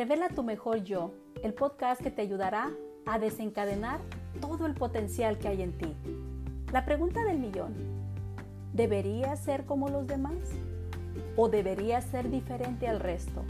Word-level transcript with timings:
Revela 0.00 0.30
tu 0.30 0.42
mejor 0.42 0.82
yo, 0.82 1.12
el 1.42 1.52
podcast 1.52 2.00
que 2.00 2.10
te 2.10 2.22
ayudará 2.22 2.70
a 3.04 3.18
desencadenar 3.18 4.00
todo 4.40 4.64
el 4.64 4.72
potencial 4.72 5.36
que 5.36 5.48
hay 5.48 5.60
en 5.60 5.76
ti. 5.76 5.94
La 6.72 6.86
pregunta 6.86 7.22
del 7.22 7.38
millón, 7.38 7.74
¿deberías 8.72 9.40
ser 9.40 9.66
como 9.66 9.90
los 9.90 10.06
demás? 10.06 10.38
¿O 11.36 11.50
deberías 11.50 12.02
ser 12.04 12.30
diferente 12.30 12.88
al 12.88 12.98
resto? 12.98 13.42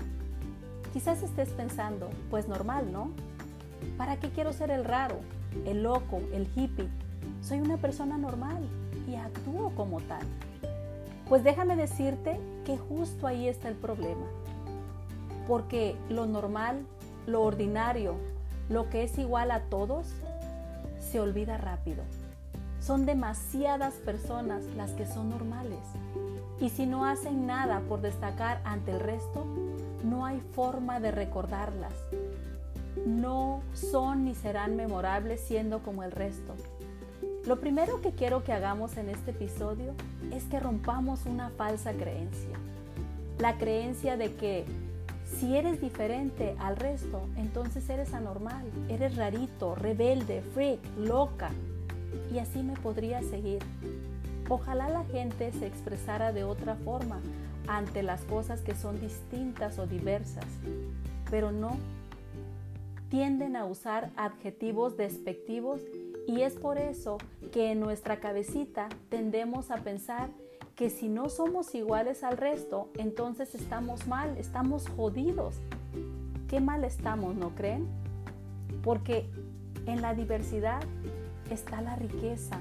Quizás 0.92 1.22
estés 1.22 1.50
pensando, 1.50 2.10
pues 2.30 2.48
normal, 2.48 2.90
¿no? 2.90 3.12
¿Para 3.96 4.18
qué 4.18 4.30
quiero 4.30 4.52
ser 4.52 4.72
el 4.72 4.84
raro, 4.84 5.20
el 5.66 5.84
loco, 5.84 6.18
el 6.32 6.48
hippie? 6.56 6.88
Soy 7.42 7.60
una 7.60 7.76
persona 7.76 8.18
normal 8.18 8.68
y 9.06 9.14
actúo 9.14 9.70
como 9.76 10.00
tal. 10.00 10.26
Pues 11.28 11.44
déjame 11.44 11.76
decirte 11.76 12.40
que 12.66 12.76
justo 12.76 13.28
ahí 13.28 13.46
está 13.46 13.68
el 13.68 13.76
problema 13.76 14.26
porque 15.50 15.96
lo 16.08 16.26
normal, 16.26 16.86
lo 17.26 17.42
ordinario, 17.42 18.14
lo 18.68 18.88
que 18.88 19.02
es 19.02 19.18
igual 19.18 19.50
a 19.50 19.62
todos, 19.62 20.06
se 21.00 21.18
olvida 21.18 21.58
rápido. 21.58 22.04
Son 22.78 23.04
demasiadas 23.04 23.94
personas 23.94 24.62
las 24.76 24.92
que 24.92 25.06
son 25.06 25.28
normales. 25.28 25.80
Y 26.60 26.70
si 26.70 26.86
no 26.86 27.04
hacen 27.04 27.48
nada 27.48 27.80
por 27.88 28.00
destacar 28.00 28.60
ante 28.62 28.92
el 28.92 29.00
resto, 29.00 29.44
no 30.04 30.24
hay 30.24 30.40
forma 30.52 31.00
de 31.00 31.10
recordarlas. 31.10 31.94
No 33.04 33.62
son 33.72 34.26
ni 34.26 34.36
serán 34.36 34.76
memorables 34.76 35.40
siendo 35.40 35.82
como 35.82 36.04
el 36.04 36.12
resto. 36.12 36.54
Lo 37.44 37.58
primero 37.58 38.00
que 38.00 38.12
quiero 38.12 38.44
que 38.44 38.52
hagamos 38.52 38.96
en 38.96 39.08
este 39.08 39.32
episodio 39.32 39.94
es 40.32 40.44
que 40.44 40.60
rompamos 40.60 41.26
una 41.26 41.50
falsa 41.50 41.92
creencia. 41.92 42.56
La 43.40 43.58
creencia 43.58 44.16
de 44.16 44.36
que 44.36 44.64
si 45.38 45.56
eres 45.56 45.80
diferente 45.80 46.56
al 46.58 46.76
resto, 46.76 47.22
entonces 47.36 47.88
eres 47.88 48.12
anormal, 48.14 48.64
eres 48.88 49.16
rarito, 49.16 49.74
rebelde, 49.74 50.42
freak, 50.54 50.80
loca. 50.98 51.50
Y 52.32 52.38
así 52.38 52.62
me 52.62 52.74
podría 52.74 53.22
seguir. 53.22 53.60
Ojalá 54.48 54.88
la 54.88 55.04
gente 55.04 55.52
se 55.52 55.66
expresara 55.66 56.32
de 56.32 56.44
otra 56.44 56.74
forma 56.74 57.20
ante 57.68 58.02
las 58.02 58.22
cosas 58.22 58.62
que 58.62 58.74
son 58.74 59.00
distintas 59.00 59.78
o 59.78 59.86
diversas, 59.86 60.46
pero 61.30 61.52
no. 61.52 61.76
Tienden 63.08 63.56
a 63.56 63.64
usar 63.64 64.10
adjetivos 64.16 64.96
despectivos 64.96 65.80
y 66.26 66.42
es 66.42 66.54
por 66.54 66.78
eso 66.78 67.18
que 67.52 67.72
en 67.72 67.80
nuestra 67.80 68.20
cabecita 68.20 68.88
tendemos 69.08 69.70
a 69.70 69.78
pensar 69.78 70.30
que 70.80 70.88
si 70.88 71.10
no 71.10 71.28
somos 71.28 71.74
iguales 71.74 72.24
al 72.24 72.38
resto, 72.38 72.88
entonces 72.96 73.54
estamos 73.54 74.06
mal, 74.06 74.38
estamos 74.38 74.88
jodidos. 74.88 75.56
Qué 76.48 76.58
mal 76.58 76.84
estamos, 76.84 77.34
¿no 77.34 77.50
creen? 77.50 77.86
Porque 78.82 79.28
en 79.84 80.00
la 80.00 80.14
diversidad 80.14 80.80
está 81.50 81.82
la 81.82 81.96
riqueza. 81.96 82.60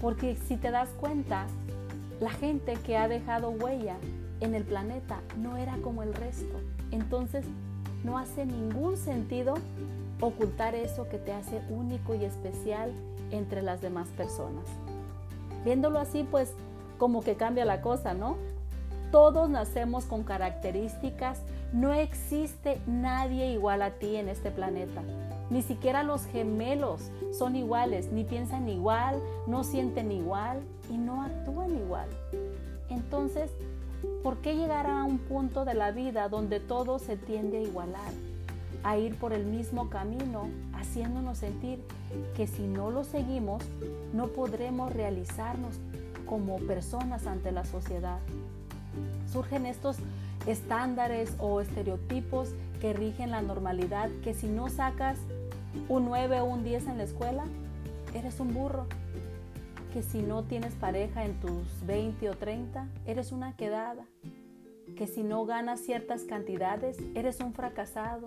Porque 0.00 0.34
si 0.34 0.56
te 0.56 0.72
das 0.72 0.88
cuenta, 0.98 1.46
la 2.20 2.30
gente 2.30 2.72
que 2.84 2.96
ha 2.96 3.06
dejado 3.06 3.50
huella 3.50 3.96
en 4.40 4.56
el 4.56 4.64
planeta 4.64 5.20
no 5.38 5.56
era 5.56 5.76
como 5.84 6.02
el 6.02 6.14
resto. 6.14 6.58
Entonces 6.90 7.44
no 8.02 8.18
hace 8.18 8.44
ningún 8.44 8.96
sentido 8.96 9.54
ocultar 10.20 10.74
eso 10.74 11.08
que 11.08 11.18
te 11.18 11.32
hace 11.32 11.62
único 11.70 12.16
y 12.16 12.24
especial 12.24 12.92
entre 13.30 13.62
las 13.62 13.80
demás 13.80 14.08
personas. 14.08 14.64
Viéndolo 15.64 16.00
así, 16.00 16.26
pues 16.28 16.54
como 17.02 17.20
que 17.24 17.34
cambia 17.34 17.64
la 17.64 17.80
cosa, 17.80 18.14
¿no? 18.14 18.36
Todos 19.10 19.50
nacemos 19.50 20.04
con 20.04 20.22
características, 20.22 21.40
no 21.72 21.92
existe 21.92 22.80
nadie 22.86 23.50
igual 23.50 23.82
a 23.82 23.90
ti 23.90 24.14
en 24.14 24.28
este 24.28 24.52
planeta. 24.52 25.02
Ni 25.50 25.62
siquiera 25.62 26.04
los 26.04 26.26
gemelos 26.26 27.10
son 27.36 27.56
iguales, 27.56 28.12
ni 28.12 28.22
piensan 28.22 28.68
igual, 28.68 29.20
no 29.48 29.64
sienten 29.64 30.12
igual 30.12 30.60
y 30.90 30.96
no 30.96 31.22
actúan 31.22 31.76
igual. 31.76 32.06
Entonces, 32.88 33.50
¿por 34.22 34.36
qué 34.36 34.54
llegar 34.54 34.86
a 34.86 35.02
un 35.02 35.18
punto 35.18 35.64
de 35.64 35.74
la 35.74 35.90
vida 35.90 36.28
donde 36.28 36.60
todo 36.60 37.00
se 37.00 37.16
tiende 37.16 37.58
a 37.58 37.62
igualar? 37.62 38.12
A 38.84 38.96
ir 38.96 39.16
por 39.16 39.32
el 39.32 39.44
mismo 39.44 39.90
camino, 39.90 40.50
haciéndonos 40.72 41.38
sentir 41.38 41.82
que 42.36 42.46
si 42.46 42.62
no 42.62 42.92
lo 42.92 43.02
seguimos, 43.02 43.64
no 44.12 44.28
podremos 44.28 44.92
realizarnos 44.92 45.80
como 46.32 46.56
personas 46.60 47.26
ante 47.26 47.52
la 47.52 47.62
sociedad. 47.62 48.18
Surgen 49.30 49.66
estos 49.66 49.98
estándares 50.46 51.36
o 51.38 51.60
estereotipos 51.60 52.54
que 52.80 52.94
rigen 52.94 53.30
la 53.30 53.42
normalidad, 53.42 54.08
que 54.24 54.32
si 54.32 54.46
no 54.46 54.70
sacas 54.70 55.18
un 55.90 56.06
9 56.06 56.40
o 56.40 56.46
un 56.46 56.64
10 56.64 56.86
en 56.86 56.96
la 56.96 57.04
escuela, 57.04 57.44
eres 58.14 58.40
un 58.40 58.54
burro. 58.54 58.86
Que 59.92 60.02
si 60.02 60.22
no 60.22 60.44
tienes 60.44 60.72
pareja 60.74 61.26
en 61.26 61.38
tus 61.38 61.84
20 61.84 62.30
o 62.30 62.34
30, 62.34 62.88
eres 63.04 63.30
una 63.30 63.54
quedada. 63.54 64.06
Que 64.96 65.06
si 65.06 65.24
no 65.24 65.44
ganas 65.44 65.80
ciertas 65.80 66.22
cantidades, 66.22 66.96
eres 67.14 67.40
un 67.40 67.52
fracasado. 67.52 68.24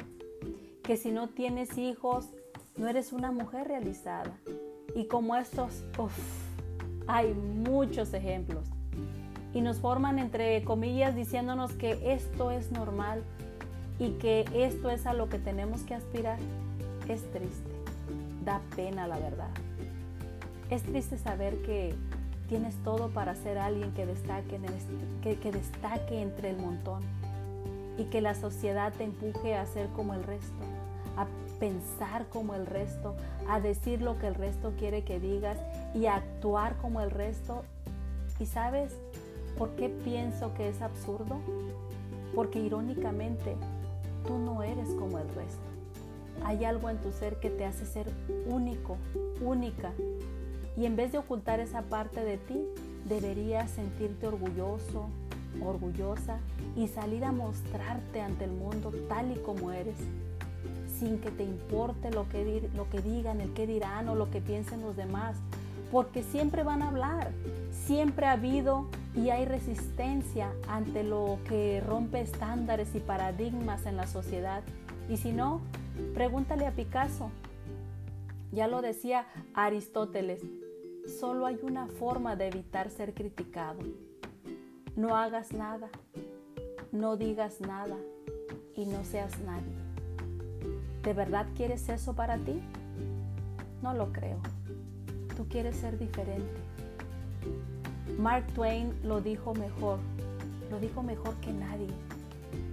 Que 0.83 0.95
si 0.95 1.11
no 1.11 1.29
tienes 1.29 1.75
hijos, 1.79 2.29
no 2.77 2.87
eres 2.87 3.13
una 3.13 3.31
mujer 3.31 3.67
realizada. 3.67 4.37
Y 4.93 5.07
como 5.07 5.35
estos, 5.35 5.83
uff, 5.97 6.44
hay 7.07 7.33
muchos 7.33 8.13
ejemplos. 8.13 8.65
Y 9.53 9.61
nos 9.61 9.79
forman 9.79 10.19
entre 10.19 10.63
comillas 10.63 11.15
diciéndonos 11.15 11.73
que 11.73 12.13
esto 12.13 12.51
es 12.51 12.71
normal 12.71 13.23
y 13.99 14.11
que 14.13 14.45
esto 14.53 14.89
es 14.89 15.05
a 15.05 15.13
lo 15.13 15.29
que 15.29 15.39
tenemos 15.39 15.81
que 15.81 15.95
aspirar. 15.95 16.37
Es 17.07 17.21
triste, 17.31 17.71
da 18.43 18.61
pena 18.75 19.07
la 19.07 19.17
verdad. 19.17 19.51
Es 20.69 20.83
triste 20.83 21.17
saber 21.17 21.61
que 21.61 21.95
tienes 22.49 22.75
todo 22.83 23.09
para 23.09 23.35
ser 23.35 23.57
alguien 23.57 23.91
que 23.93 24.05
destaque, 24.05 24.59
que, 25.21 25.37
que 25.37 25.51
destaque 25.51 26.21
entre 26.21 26.49
el 26.49 26.57
montón 26.57 27.01
y 27.97 28.05
que 28.05 28.19
la 28.19 28.35
sociedad 28.35 28.93
te 28.93 29.05
empuje 29.05 29.55
a 29.55 29.65
ser 29.65 29.87
como 29.89 30.13
el 30.13 30.23
resto 30.23 30.65
pensar 31.59 32.27
como 32.29 32.55
el 32.55 32.65
resto, 32.65 33.15
a 33.49 33.59
decir 33.59 34.01
lo 34.01 34.17
que 34.19 34.27
el 34.27 34.35
resto 34.35 34.73
quiere 34.77 35.03
que 35.03 35.19
digas 35.19 35.57
y 35.93 36.05
a 36.05 36.15
actuar 36.15 36.77
como 36.77 37.01
el 37.01 37.11
resto. 37.11 37.63
¿Y 38.39 38.45
sabes 38.45 38.93
por 39.57 39.69
qué 39.75 39.89
pienso 39.89 40.53
que 40.53 40.69
es 40.69 40.81
absurdo? 40.81 41.39
Porque 42.33 42.59
irónicamente 42.59 43.55
tú 44.27 44.37
no 44.37 44.63
eres 44.63 44.89
como 44.89 45.19
el 45.19 45.27
resto. 45.29 45.61
Hay 46.43 46.65
algo 46.65 46.89
en 46.89 46.97
tu 46.97 47.11
ser 47.11 47.39
que 47.39 47.49
te 47.49 47.65
hace 47.65 47.85
ser 47.85 48.11
único, 48.47 48.97
única. 49.41 49.91
Y 50.77 50.85
en 50.85 50.95
vez 50.95 51.11
de 51.11 51.17
ocultar 51.17 51.59
esa 51.59 51.83
parte 51.83 52.23
de 52.23 52.37
ti, 52.37 52.61
deberías 53.05 53.71
sentirte 53.71 54.27
orgulloso, 54.27 55.07
orgullosa 55.63 56.39
y 56.75 56.87
salir 56.87 57.23
a 57.23 57.31
mostrarte 57.31 58.21
ante 58.21 58.43
el 58.43 58.51
mundo 58.51 58.91
tal 59.07 59.31
y 59.31 59.39
como 59.39 59.71
eres 59.71 59.95
sin 60.99 61.19
que 61.19 61.31
te 61.31 61.43
importe 61.43 62.11
lo 62.11 62.27
que, 62.29 62.69
lo 62.75 62.89
que 62.89 63.01
digan, 63.01 63.41
el 63.41 63.53
que 63.53 63.67
dirán 63.67 64.07
o 64.09 64.15
lo 64.15 64.29
que 64.29 64.41
piensen 64.41 64.81
los 64.81 64.95
demás, 64.95 65.37
porque 65.91 66.23
siempre 66.23 66.63
van 66.63 66.81
a 66.81 66.89
hablar, 66.89 67.31
siempre 67.71 68.25
ha 68.25 68.33
habido 68.33 68.87
y 69.15 69.29
hay 69.29 69.45
resistencia 69.45 70.51
ante 70.67 71.03
lo 71.03 71.39
que 71.47 71.81
rompe 71.85 72.21
estándares 72.21 72.95
y 72.95 72.99
paradigmas 72.99 73.85
en 73.85 73.97
la 73.97 74.07
sociedad. 74.07 74.63
Y 75.09 75.17
si 75.17 75.31
no, 75.31 75.61
pregúntale 76.13 76.67
a 76.67 76.71
Picasso. 76.71 77.29
Ya 78.51 78.67
lo 78.67 78.81
decía 78.81 79.27
Aristóteles, 79.53 80.41
solo 81.19 81.45
hay 81.45 81.59
una 81.61 81.87
forma 81.87 82.35
de 82.35 82.47
evitar 82.47 82.89
ser 82.89 83.13
criticado. 83.13 83.79
No 84.95 85.15
hagas 85.15 85.51
nada, 85.51 85.89
no 86.91 87.17
digas 87.17 87.59
nada 87.59 87.97
y 88.75 88.85
no 88.85 89.03
seas 89.03 89.37
nadie. 89.39 89.84
¿De 91.05 91.13
verdad 91.13 91.45
quieres 91.55 91.87
eso 91.87 92.13
para 92.13 92.35
ti? 92.37 92.59
No 93.83 93.93
lo 93.93 94.11
creo. 94.11 94.37
Tú 95.37 95.47
quieres 95.47 95.75
ser 95.75 95.99
diferente. 95.99 96.49
Mark 98.17 98.47
Twain 98.55 98.91
lo 99.03 99.21
dijo 99.21 99.53
mejor, 99.53 99.99
lo 100.71 100.79
dijo 100.79 101.03
mejor 101.03 101.35
que 101.35 101.53
nadie. 101.53 101.89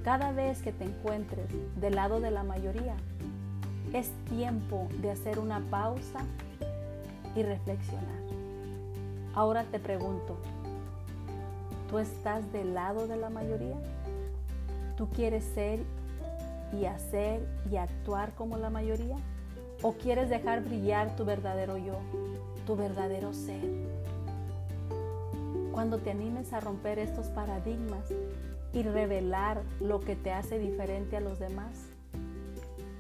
Cada 0.03 0.33
vez 0.33 0.63
que 0.63 0.73
te 0.73 0.85
encuentres 0.85 1.47
del 1.79 1.95
lado 1.95 2.21
de 2.21 2.31
la 2.31 2.43
mayoría, 2.43 2.97
es 3.93 4.11
tiempo 4.31 4.89
de 5.03 5.11
hacer 5.11 5.39
una 5.39 5.61
pausa 5.61 6.21
y 7.37 7.43
reflexionar. 7.43 8.23
Ahora 9.35 9.65
te 9.65 9.79
pregunto, 9.79 10.39
¿tú 11.91 11.99
estás 11.99 12.51
del 12.51 12.73
lado 12.73 13.07
de 13.07 13.19
la 13.19 13.29
mayoría? 13.29 13.77
¿Tú 14.97 15.11
quieres 15.11 15.45
ser 15.45 15.81
y 16.73 16.87
hacer 16.87 17.47
y 17.71 17.77
actuar 17.77 18.35
como 18.35 18.57
la 18.57 18.71
mayoría? 18.71 19.17
¿O 19.83 19.95
quieres 19.95 20.31
dejar 20.31 20.63
brillar 20.63 21.17
tu 21.17 21.25
verdadero 21.25 21.77
yo, 21.77 21.99
tu 22.67 22.77
verdadero 22.77 23.33
ser? 23.33 23.65
Cuando 25.73 25.99
te 25.99 26.11
animes 26.11 26.53
a 26.53 26.61
romper 26.61 26.99
estos 26.99 27.27
paradigmas 27.29 28.05
y 28.73 28.83
revelar 28.83 29.63
lo 29.81 30.01
que 30.01 30.17
te 30.17 30.33
hace 30.33 30.59
diferente 30.59 31.17
a 31.17 31.21
los 31.21 31.39
demás, 31.39 31.87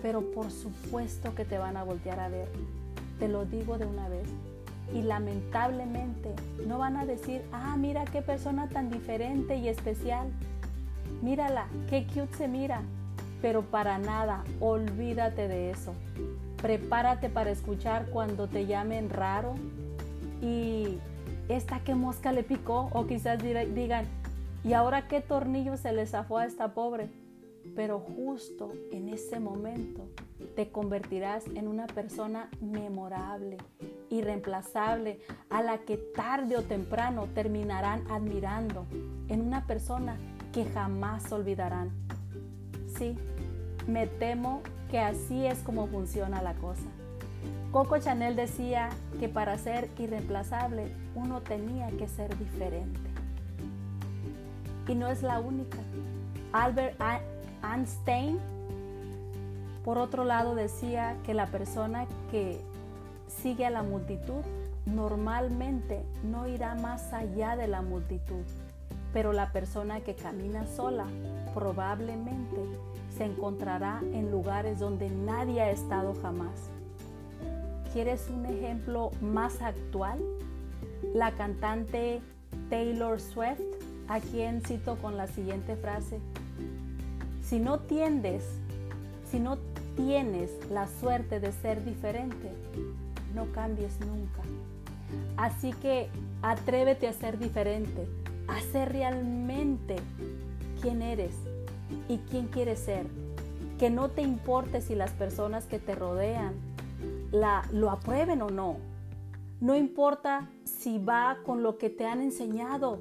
pero 0.02 0.32
por 0.32 0.50
supuesto 0.50 1.34
que 1.34 1.44
te 1.44 1.58
van 1.58 1.76
a 1.76 1.84
voltear 1.84 2.18
a 2.18 2.28
ver. 2.28 2.48
Te 3.18 3.28
lo 3.28 3.44
digo 3.44 3.78
de 3.78 3.86
una 3.86 4.08
vez. 4.08 4.28
Y 4.92 5.02
lamentablemente 5.02 6.34
no 6.66 6.78
van 6.78 6.96
a 6.96 7.06
decir, 7.06 7.42
ah, 7.52 7.76
mira 7.78 8.04
qué 8.04 8.20
persona 8.20 8.68
tan 8.68 8.90
diferente 8.90 9.56
y 9.56 9.68
especial. 9.68 10.28
Mírala, 11.22 11.66
qué 11.88 12.04
cute 12.04 12.36
se 12.36 12.48
mira. 12.48 12.82
Pero 13.42 13.62
para 13.62 13.98
nada, 13.98 14.44
olvídate 14.60 15.48
de 15.48 15.70
eso. 15.70 15.92
Prepárate 16.62 17.28
para 17.28 17.50
escuchar 17.50 18.06
cuando 18.10 18.46
te 18.46 18.66
llamen 18.66 19.10
raro 19.10 19.56
y 20.40 20.98
esta 21.48 21.80
qué 21.80 21.94
mosca 21.96 22.32
le 22.32 22.44
picó 22.44 22.88
o 22.92 23.06
quizás 23.06 23.42
digan, 23.42 24.06
¿y 24.64 24.72
ahora 24.72 25.08
qué 25.08 25.20
tornillo 25.20 25.76
se 25.76 25.92
le 25.92 26.06
zafó 26.06 26.38
a 26.38 26.46
esta 26.46 26.72
pobre? 26.72 27.10
Pero 27.74 27.98
justo 27.98 28.72
en 28.92 29.08
ese 29.08 29.40
momento 29.40 30.08
te 30.54 30.70
convertirás 30.70 31.44
en 31.54 31.66
una 31.66 31.86
persona 31.86 32.48
memorable, 32.60 33.58
irreemplazable, 34.08 35.20
a 35.50 35.62
la 35.62 35.78
que 35.78 35.96
tarde 35.96 36.56
o 36.56 36.62
temprano 36.62 37.26
terminarán 37.34 38.08
admirando, 38.10 38.86
en 39.28 39.40
una 39.40 39.66
persona 39.66 40.16
que 40.52 40.64
jamás 40.64 41.30
olvidarán. 41.32 41.90
Sí, 42.98 43.16
me 43.86 44.06
temo 44.06 44.62
que 44.90 44.98
así 44.98 45.46
es 45.46 45.58
como 45.60 45.86
funciona 45.86 46.42
la 46.42 46.54
cosa. 46.54 46.82
Coco 47.70 47.98
Chanel 47.98 48.36
decía 48.36 48.90
que 49.18 49.28
para 49.28 49.56
ser 49.56 49.88
irreemplazable 49.98 50.92
uno 51.14 51.40
tenía 51.40 51.88
que 51.90 52.06
ser 52.06 52.36
diferente. 52.38 53.00
Y 54.86 54.94
no 54.94 55.08
es 55.08 55.22
la 55.22 55.40
única. 55.40 55.78
Albert 56.52 57.00
Einstein, 57.62 58.38
por 59.84 59.96
otro 59.96 60.24
lado, 60.24 60.54
decía 60.54 61.16
que 61.24 61.32
la 61.32 61.46
persona 61.46 62.06
que 62.30 62.60
sigue 63.26 63.64
a 63.64 63.70
la 63.70 63.82
multitud 63.82 64.42
normalmente 64.84 66.02
no 66.22 66.46
irá 66.46 66.74
más 66.74 67.12
allá 67.12 67.56
de 67.56 67.68
la 67.68 67.80
multitud, 67.80 68.44
pero 69.12 69.32
la 69.32 69.52
persona 69.52 70.00
que 70.00 70.14
camina 70.14 70.66
sola 70.66 71.06
probablemente 71.54 72.60
se 73.22 73.26
encontrará 73.26 74.00
en 74.12 74.32
lugares 74.32 74.80
donde 74.80 75.08
nadie 75.08 75.60
ha 75.60 75.70
estado 75.70 76.12
jamás. 76.22 76.70
¿Quieres 77.92 78.28
un 78.28 78.44
ejemplo 78.46 79.12
más 79.20 79.62
actual? 79.62 80.18
La 81.14 81.30
cantante 81.30 82.20
Taylor 82.68 83.20
Swift, 83.20 83.60
a 84.08 84.18
quien 84.18 84.60
cito 84.62 84.96
con 84.96 85.16
la 85.16 85.28
siguiente 85.28 85.76
frase, 85.76 86.18
si 87.44 87.60
no 87.60 87.78
tiendes, 87.78 88.42
si 89.30 89.38
no 89.38 89.56
tienes 89.94 90.50
la 90.68 90.88
suerte 90.88 91.38
de 91.38 91.52
ser 91.52 91.84
diferente, 91.84 92.50
no 93.36 93.52
cambies 93.52 94.00
nunca. 94.00 94.42
Así 95.36 95.72
que 95.74 96.08
atrévete 96.42 97.06
a 97.06 97.12
ser 97.12 97.38
diferente, 97.38 98.04
a 98.48 98.60
ser 98.72 98.90
realmente 98.90 99.94
quién 100.80 101.02
eres 101.02 101.36
y 102.08 102.18
quién 102.18 102.48
quieres 102.48 102.80
ser. 102.80 103.06
Que 103.78 103.90
no 103.90 104.10
te 104.10 104.22
importe 104.22 104.80
si 104.80 104.94
las 104.94 105.10
personas 105.12 105.66
que 105.66 105.78
te 105.78 105.94
rodean 105.94 106.54
la, 107.30 107.66
lo 107.72 107.90
aprueben 107.90 108.42
o 108.42 108.50
no. 108.50 108.76
No 109.60 109.76
importa 109.76 110.50
si 110.64 110.98
va 110.98 111.38
con 111.44 111.62
lo 111.62 111.78
que 111.78 111.90
te 111.90 112.06
han 112.06 112.20
enseñado 112.20 113.00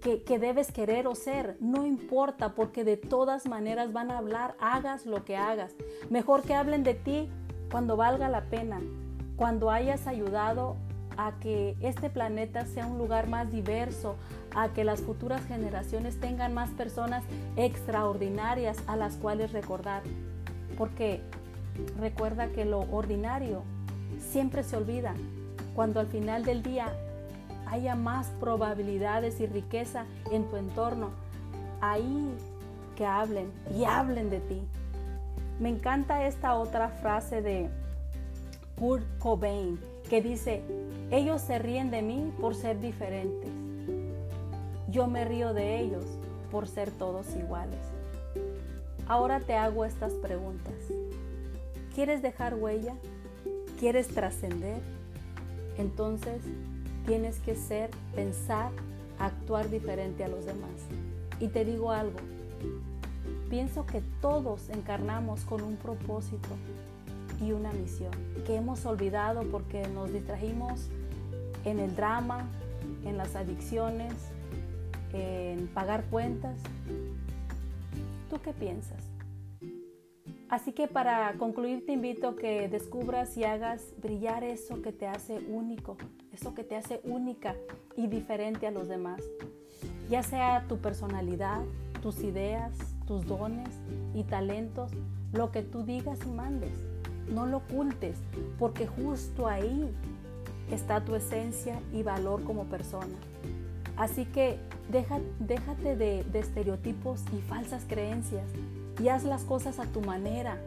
que, 0.00 0.38
debes 0.38 0.72
querer 0.72 1.06
o 1.06 1.14
ser. 1.14 1.56
No 1.60 1.86
importa 1.86 2.54
porque 2.54 2.84
de 2.84 2.96
todas 2.96 3.46
maneras 3.46 3.92
van 3.92 4.10
a 4.10 4.18
hablar, 4.18 4.56
hagas 4.58 5.06
lo 5.06 5.24
que 5.24 5.36
hagas. 5.36 5.74
Mejor 6.08 6.42
que 6.42 6.54
hablen 6.54 6.82
de 6.82 6.94
ti 6.94 7.28
cuando 7.70 7.96
valga 7.96 8.28
la 8.28 8.46
pena, 8.46 8.80
cuando 9.36 9.70
hayas 9.70 10.06
ayudado 10.06 10.76
a 11.20 11.32
que 11.32 11.76
este 11.82 12.08
planeta 12.08 12.64
sea 12.64 12.86
un 12.86 12.96
lugar 12.96 13.28
más 13.28 13.52
diverso, 13.52 14.16
a 14.54 14.70
que 14.70 14.84
las 14.84 15.02
futuras 15.02 15.44
generaciones 15.44 16.18
tengan 16.18 16.54
más 16.54 16.70
personas 16.70 17.22
extraordinarias 17.56 18.78
a 18.86 18.96
las 18.96 19.16
cuales 19.16 19.52
recordar. 19.52 20.02
Porque 20.78 21.20
recuerda 21.98 22.48
que 22.48 22.64
lo 22.64 22.80
ordinario 22.90 23.64
siempre 24.32 24.62
se 24.62 24.78
olvida, 24.78 25.12
cuando 25.74 26.00
al 26.00 26.06
final 26.06 26.42
del 26.42 26.62
día 26.62 26.90
haya 27.66 27.94
más 27.94 28.28
probabilidades 28.40 29.40
y 29.40 29.46
riqueza 29.46 30.06
en 30.32 30.48
tu 30.48 30.56
entorno, 30.56 31.10
ahí 31.82 32.30
que 32.96 33.04
hablen 33.04 33.52
y 33.76 33.84
hablen 33.84 34.30
de 34.30 34.40
ti. 34.40 34.62
Me 35.58 35.68
encanta 35.68 36.26
esta 36.26 36.54
otra 36.54 36.88
frase 36.88 37.42
de 37.42 37.68
Kurt 38.78 39.04
Cobain 39.18 39.89
que 40.10 40.20
dice, 40.20 40.60
ellos 41.12 41.40
se 41.40 41.60
ríen 41.60 41.92
de 41.92 42.02
mí 42.02 42.32
por 42.40 42.56
ser 42.56 42.80
diferentes. 42.80 43.48
Yo 44.88 45.06
me 45.06 45.24
río 45.24 45.54
de 45.54 45.78
ellos 45.78 46.04
por 46.50 46.66
ser 46.66 46.90
todos 46.90 47.36
iguales. 47.36 47.78
Ahora 49.06 49.38
te 49.38 49.54
hago 49.54 49.84
estas 49.84 50.12
preguntas. 50.14 50.74
¿Quieres 51.94 52.22
dejar 52.22 52.56
huella? 52.56 52.94
¿Quieres 53.78 54.08
trascender? 54.08 54.82
Entonces 55.78 56.42
tienes 57.06 57.38
que 57.38 57.54
ser, 57.54 57.90
pensar, 58.12 58.72
actuar 59.20 59.70
diferente 59.70 60.24
a 60.24 60.28
los 60.28 60.44
demás. 60.44 60.72
Y 61.38 61.48
te 61.48 61.64
digo 61.64 61.92
algo, 61.92 62.18
pienso 63.48 63.86
que 63.86 64.02
todos 64.20 64.70
encarnamos 64.70 65.44
con 65.44 65.62
un 65.62 65.76
propósito 65.76 66.48
y 67.40 67.52
una 67.52 67.72
misión 67.72 68.12
que 68.46 68.56
hemos 68.56 68.84
olvidado 68.86 69.42
porque 69.50 69.86
nos 69.88 70.12
distrajimos 70.12 70.88
en 71.64 71.78
el 71.78 71.94
drama, 71.96 72.46
en 73.04 73.16
las 73.16 73.36
adicciones, 73.36 74.12
en 75.12 75.68
pagar 75.68 76.04
cuentas. 76.04 76.56
¿Tú 78.28 78.40
qué 78.42 78.52
piensas? 78.52 79.10
Así 80.48 80.72
que 80.72 80.88
para 80.88 81.32
concluir 81.34 81.86
te 81.86 81.92
invito 81.92 82.30
a 82.30 82.36
que 82.36 82.68
descubras 82.68 83.36
y 83.36 83.44
hagas 83.44 83.94
brillar 84.02 84.42
eso 84.42 84.82
que 84.82 84.92
te 84.92 85.06
hace 85.06 85.38
único, 85.48 85.96
eso 86.32 86.54
que 86.54 86.64
te 86.64 86.76
hace 86.76 87.00
única 87.04 87.54
y 87.96 88.08
diferente 88.08 88.66
a 88.66 88.72
los 88.72 88.88
demás. 88.88 89.22
Ya 90.08 90.24
sea 90.24 90.64
tu 90.68 90.78
personalidad, 90.78 91.62
tus 92.02 92.24
ideas, 92.24 92.72
tus 93.06 93.26
dones 93.26 93.68
y 94.12 94.24
talentos, 94.24 94.90
lo 95.32 95.52
que 95.52 95.62
tú 95.62 95.84
digas 95.84 96.18
y 96.26 96.30
mandes. 96.30 96.89
No 97.30 97.46
lo 97.46 97.58
ocultes, 97.58 98.16
porque 98.58 98.86
justo 98.86 99.46
ahí 99.46 99.88
está 100.70 101.04
tu 101.04 101.14
esencia 101.14 101.80
y 101.92 102.02
valor 102.02 102.44
como 102.44 102.64
persona. 102.64 103.14
Así 103.96 104.24
que 104.24 104.58
déjate 104.88 105.96
de, 105.96 106.24
de 106.24 106.38
estereotipos 106.38 107.22
y 107.32 107.40
falsas 107.42 107.84
creencias 107.88 108.46
y 109.00 109.08
haz 109.08 109.24
las 109.24 109.44
cosas 109.44 109.78
a 109.78 109.86
tu 109.86 110.00
manera. 110.00 110.58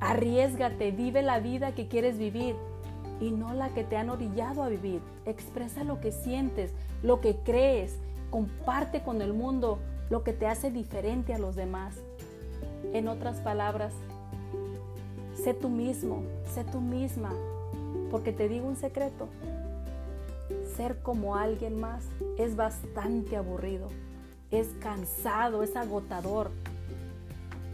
Arriesgate, 0.00 0.90
vive 0.90 1.22
la 1.22 1.40
vida 1.40 1.74
que 1.74 1.88
quieres 1.88 2.18
vivir 2.18 2.54
y 3.20 3.30
no 3.30 3.54
la 3.54 3.70
que 3.70 3.84
te 3.84 3.96
han 3.96 4.10
orillado 4.10 4.62
a 4.62 4.68
vivir. 4.68 5.00
Expresa 5.24 5.84
lo 5.84 6.00
que 6.00 6.12
sientes, 6.12 6.72
lo 7.02 7.20
que 7.20 7.36
crees, 7.36 7.96
comparte 8.30 9.02
con 9.02 9.22
el 9.22 9.32
mundo 9.32 9.78
lo 10.10 10.22
que 10.22 10.32
te 10.32 10.46
hace 10.46 10.70
diferente 10.70 11.34
a 11.34 11.38
los 11.38 11.56
demás. 11.56 11.94
En 12.92 13.08
otras 13.08 13.40
palabras, 13.40 13.92
sé 15.46 15.54
tú 15.54 15.68
mismo, 15.68 16.24
sé 16.52 16.64
tú 16.64 16.80
misma, 16.80 17.32
porque 18.10 18.32
te 18.32 18.48
digo 18.48 18.66
un 18.66 18.74
secreto, 18.74 19.28
ser 20.76 20.98
como 21.02 21.36
alguien 21.36 21.78
más 21.78 22.02
es 22.36 22.56
bastante 22.56 23.36
aburrido, 23.36 23.86
es 24.50 24.66
cansado, 24.80 25.62
es 25.62 25.76
agotador. 25.76 26.50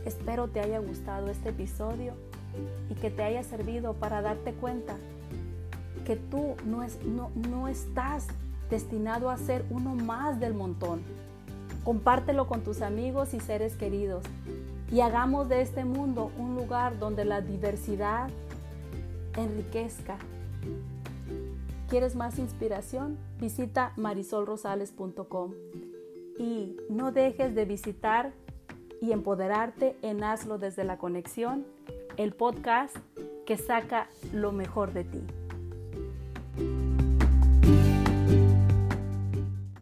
Espero 0.04 0.48
te 0.48 0.60
haya 0.60 0.80
gustado 0.80 1.30
este 1.30 1.48
episodio 1.48 2.12
y 2.90 2.94
que 2.96 3.10
te 3.10 3.22
haya 3.22 3.42
servido 3.42 3.94
para 3.94 4.20
darte 4.20 4.52
cuenta 4.52 4.98
que 6.04 6.16
tú 6.16 6.56
no, 6.66 6.82
es, 6.82 7.02
no, 7.06 7.30
no 7.48 7.68
estás 7.68 8.26
destinado 8.68 9.30
a 9.30 9.38
ser 9.38 9.64
uno 9.70 9.94
más 9.94 10.38
del 10.40 10.52
montón. 10.52 11.00
Compártelo 11.84 12.46
con 12.46 12.60
tus 12.60 12.82
amigos 12.82 13.32
y 13.32 13.40
seres 13.40 13.76
queridos 13.76 14.24
y 14.92 15.00
hagamos 15.00 15.48
de 15.48 15.62
este 15.62 15.84
mundo 15.84 16.30
un 16.38 16.54
lugar 16.54 16.98
donde 16.98 17.24
la 17.24 17.40
diversidad 17.40 18.28
enriquezca 19.36 20.18
¿Quieres 21.92 22.16
más 22.16 22.38
inspiración? 22.38 23.18
Visita 23.38 23.92
marisolrosales.com 23.96 25.52
y 26.38 26.74
no 26.88 27.12
dejes 27.12 27.54
de 27.54 27.66
visitar 27.66 28.32
y 29.02 29.12
empoderarte 29.12 29.94
en 30.00 30.24
Hazlo 30.24 30.56
desde 30.56 30.84
la 30.84 30.96
conexión, 30.96 31.66
el 32.16 32.32
podcast 32.32 32.96
que 33.44 33.58
saca 33.58 34.08
lo 34.32 34.52
mejor 34.52 34.94
de 34.94 35.04
ti. 35.04 35.20